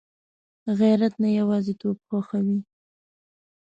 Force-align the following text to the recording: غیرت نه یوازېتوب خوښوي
غیرت 0.79 1.13
نه 1.23 1.29
یوازېتوب 1.39 1.97
خوښوي 2.07 2.59